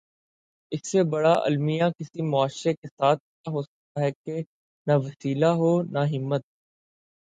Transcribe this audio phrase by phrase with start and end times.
[0.71, 4.41] اس سے بڑا المیہ کسی معاشرے کے ساتھ کیا ہو سکتاہے کہ
[4.87, 6.41] نہ وسیلہ ہو نہ ہمت۔